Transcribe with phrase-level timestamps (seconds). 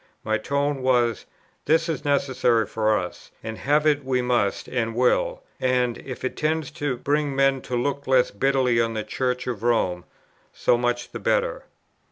[0.23, 1.27] My tone was,
[1.65, 6.35] "This is necessary for us, and have it we must and will, and, if it
[6.35, 10.05] tends to bring men to look less bitterly on the Church of Rome,
[10.51, 11.65] so much the better."